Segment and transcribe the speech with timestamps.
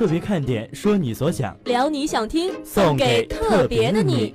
[0.00, 4.34] 特别看点，说你所想，聊你想听，送给特别的你。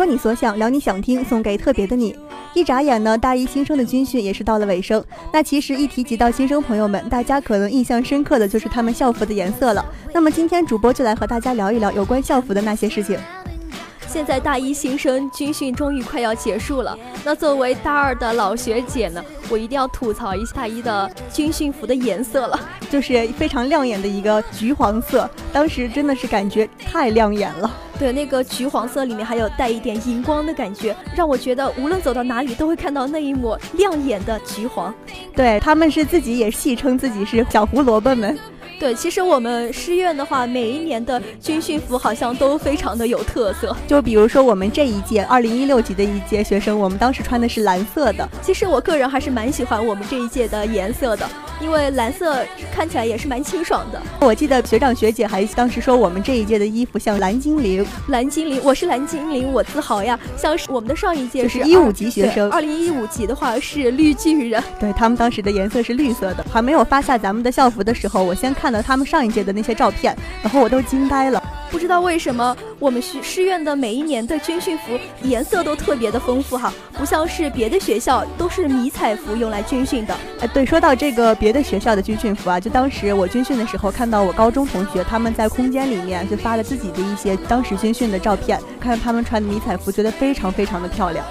[0.00, 2.16] 说你所想，聊你想听，送给特别的你。
[2.54, 5.04] 一眨眼呢，大一新生的军训也是到了尾声。
[5.30, 9.84] 那其实一提及到新生朋友们，大家可能印象深刻的就是他们校服的颜色了。
[10.14, 13.18] 那么今天主播就来和大家聊一聊有关校服的那些事情。
[14.12, 22.58] 现在大一新生军训终于快要结束了，那作为大二的老学姐呢，我一定要吐槽一下大一的军训服的颜色了，
[22.90, 27.70] 就是非常亮眼的一个橘黄色，当时真的是感觉太亮眼了。
[28.00, 34.92] 对，那个橘黄色里面还有带一点荧光的感觉，让我觉得无论走到哪里都会看到那一抹亮眼的橘黄。
[35.36, 38.36] 对他们是自己也戏称自己是小胡萝卜们。
[38.80, 43.76] 对，其实我们师院的话，每一年的军训服好像都非常的有特色。
[43.86, 48.26] 就比如说我们这一届二零一六级的一届学生，我们当时穿的是蓝色的。
[48.40, 51.28] 其实我个人还是蛮喜欢我们这一届的颜色的，
[51.60, 52.44] 因为蓝色
[52.74, 54.02] 看起来也是蛮清爽的。
[54.20, 60.18] 我记得学长学姐还当时说我们这一届的衣服像蓝精灵，蓝精灵，我是蓝精灵，我自豪呀。
[60.36, 66.44] 像是我们的上一届是一五级学生，二零一五级的话是绿巨人， 对他们当时的颜色是绿色的。
[66.50, 69.50] 还没有发下咱们的校服的时候，我先看到他们上一届的。
[69.52, 71.42] 那些照片，然后我都惊呆了。
[71.72, 80.16] 不知道为什么，我们师师院的每一年的军训服颜色都特别的丰富哈，不像是别的学校都是迷彩服用来军训的。
[80.40, 91.22] 哎，对，说到这个别的学校的军训服啊，就当时我军训的时候，看到我高中同学他们在空间里面就发了自己的一些当时军训的照片，看他们穿的迷彩服，觉得非常非常的漂亮。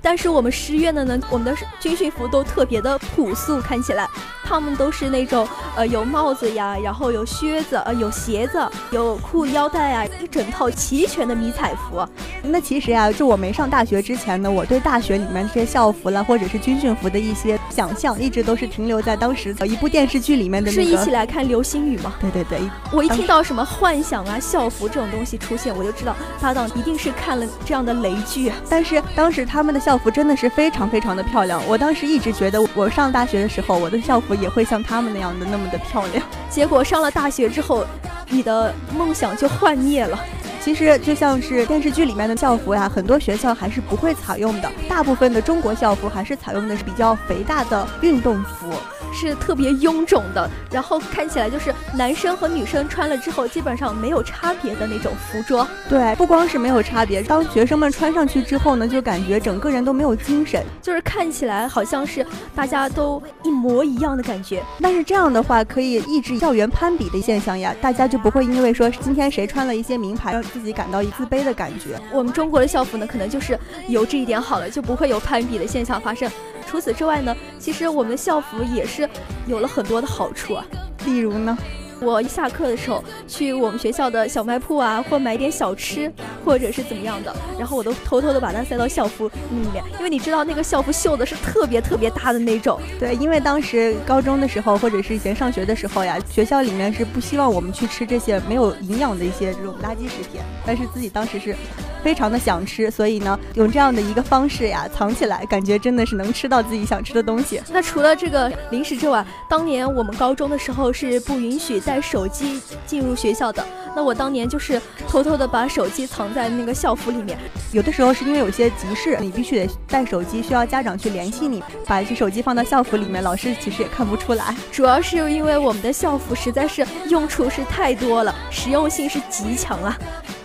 [0.00, 4.08] 但是我们师院的呢，我们的军训服都特别的朴素，看起来
[4.44, 5.46] 他们都是那种
[5.76, 12.06] 呃有帽子呀，然后有靴子，呃有鞋子，有裤腰带啊，一整套齐全的迷彩服。
[12.42, 20.70] 那其实呀，就我没上大学之前呢，我对大学里面这些校服啦，或者是军训服的一些想象，一直都是停留在当时的一部电视剧里面的。
[20.70, 22.12] 是一起来看流星雨吗？
[22.20, 22.58] 对对对。
[22.92, 28.52] 我一听到什么幻想啊校服这种东西出现，我就知道搭档一定是看了这样的雷剧。
[28.68, 29.84] 但是当时他们的。
[29.84, 36.24] 校服真的是非常非常的漂亮，我当时一直觉得我上大学的时候，我的校服也会像他们那样的那么的漂亮。
[36.50, 37.84] 结果上了大学之后，
[38.28, 40.18] 你的梦想就幻灭了。
[40.64, 48.72] 其实就像是电视剧里面的校服呀，很多学校还是不会采用的，大部分的中国校服还是采用的是比较肥大的运动服。
[49.16, 55.68] 是特别臃肿的，然后看起来就是男生和女生穿了之后基本上没有差别的那种服装。
[55.88, 62.26] 对，不光是没有差别，当学生们穿上去之后呢，就感觉整个人都没有精神，就是看起来好像是
[62.56, 64.60] 大家都一模一样的感觉。
[64.80, 72.00] 但是这样的话可以抑制校园攀比的现象呀，大家就不会因为说今天谁穿了一些名牌，让自己感到一自卑的感觉。
[72.12, 76.30] 我们中国的校服呢，可能就是有这一点好了，就不会有攀比的现象发生。
[76.64, 79.08] 除此之外呢，其实我们的校服也是
[79.48, 80.64] 有了很多的好处啊。
[81.04, 81.58] 例如呢，
[82.00, 86.12] 我一下课的时候去我们学校的小卖铺啊，或买点小吃，
[86.44, 92.80] 或者是怎么样的，然后我都偷偷的把它塞到校服里面，因为你知道那个校服袖子是特别特别大的那种。
[92.98, 101.54] 对，因为当时高中的时候或者是以前上学的时候呀，学校里面是不希望我们去吃这些没有营养的一些这种垃圾食品，但是自己当时是。
[102.04, 107.62] 非常的想吃，所以呢，用这样的一个方式呀，藏起来，感觉真的是能吃到自己想吃的东西。
[107.72, 113.64] 那除了这个零食之外，当年我们高中的时候是不允许带手机进入学校的。
[113.96, 117.38] 那我当年就是偷偷的把手机藏在那个校服里面。
[117.72, 124.54] 有的时候是因为有些急事，你必须得带手机，需要家长去联系你，把这手机放到校服里面，老师其实也看不出来。
[124.72, 129.96] 主要是因为我们的校服实在是用处是太多了，实用性是极强啊。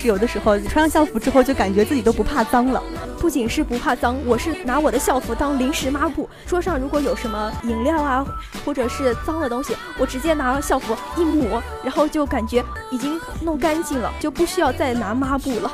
[0.07, 2.81] 有的时候穿上校服之后，就感觉自己都不怕脏了。
[3.19, 6.30] 不仅是不怕脏，我是拿我的校服当临时抹布。
[6.46, 8.25] 桌上如果有什么饮料啊，
[8.66, 15.72] 或者是脏的东西，我直接拿校服一抹，然后就感觉已经弄干净了，就不需要再拿抹布了。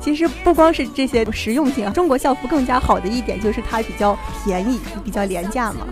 [0.00, 5.86] 其实不光是这些实用性啊，中国校服更加好的一点就是它比较便宜，比较廉价嘛。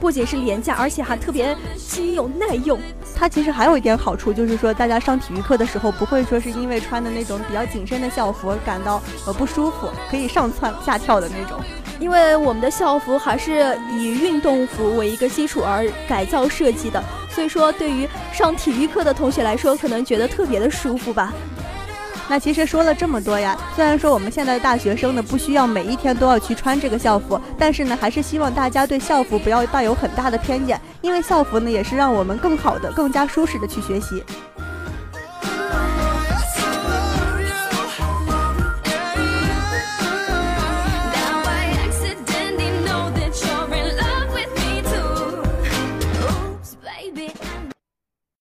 [0.00, 2.78] 不仅是廉价，而且还特别轻又耐用。
[3.16, 11.60] 它其实还有一点好处，就是说大家上体育课的时候不会说是因为穿的那种比较紧身的校服感到呃不舒服，可以上蹿下跳的那种。
[12.00, 21.32] 因为我们的校服还是以运动服为一个基础而改造设计的，所以说对于上体育课的同学来说，可能觉得特别的舒服吧。
[22.28, 34.22] 那其实说了这么多呀，虽然说我们现在的大学生呢不需要每一天都要去穿这个校服，但是呢还是希望大家对校服不要带有很大的偏见，因为校服呢也是让我们更好的、更加舒适的去学习。